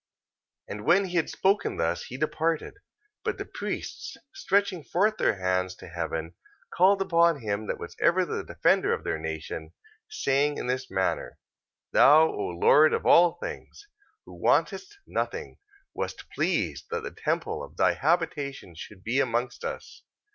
14:34. 0.67 0.75
And 0.75 0.85
when 0.87 1.05
he 1.05 1.15
had 1.17 1.29
spoken 1.29 1.77
thus, 1.77 2.05
he 2.05 2.17
departed. 2.17 2.77
But 3.23 3.37
the 3.37 3.45
priests 3.45 4.17
stretching 4.33 4.83
forth 4.83 5.17
their 5.17 5.35
hands 5.35 5.75
to 5.75 5.87
heaven, 5.87 6.33
called 6.73 7.03
upon 7.03 7.41
him 7.41 7.67
that 7.67 7.77
was 7.77 7.95
ever 8.01 8.25
the 8.25 8.43
defender 8.43 8.93
of 8.95 9.03
their 9.03 9.19
nation, 9.19 9.73
saying 10.09 10.57
in 10.57 10.65
this 10.65 10.89
manner: 10.89 11.37
14:35. 11.93 11.93
Thou, 11.93 12.27
O 12.31 12.47
Lord 12.47 12.93
of 12.93 13.05
all 13.05 13.33
things, 13.33 13.85
who 14.25 14.33
wantest 14.33 14.97
nothing, 15.05 15.59
wast 15.93 16.25
pleased 16.33 16.85
that 16.89 17.03
the 17.03 17.11
temple 17.11 17.61
of 17.63 17.77
thy 17.77 17.93
habitation 17.93 18.73
should 18.73 19.03
be 19.03 19.19
amongst 19.19 19.63
us. 19.63 20.01